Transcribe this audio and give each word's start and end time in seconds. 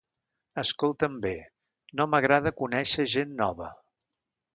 Escolta’m 0.59 1.19
bé, 1.25 1.33
no 1.99 2.07
m’agrada 2.13 2.53
conéixer 2.63 3.07
gent 3.13 3.37
nova! 3.43 3.69